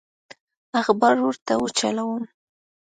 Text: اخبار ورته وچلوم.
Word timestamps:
اخبار 0.81 1.15
ورته 1.25 1.53
وچلوم. 1.61 2.21